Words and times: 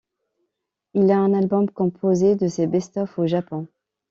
Il 0.95 1.11
a 1.11 1.19
un 1.19 1.31
album 1.35 1.69
composé 1.69 2.35
de 2.35 2.47
ses 2.47 2.65
Best 2.65 2.97
of 2.97 3.19
au 3.19 3.27
Japon. 3.27 3.67